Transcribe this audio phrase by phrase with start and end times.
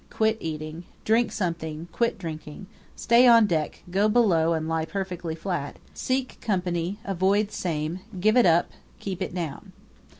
[0.09, 0.85] Quit eating.
[1.05, 1.87] Drink something.
[1.91, 2.65] Quit drinking.
[2.95, 3.83] Stay on deck.
[3.91, 5.77] Go below and lie perfectly flat.
[5.93, 6.97] Seek company.
[7.05, 7.99] Avoid same.
[8.19, 8.71] Give it up.
[8.99, 9.73] Keep it down.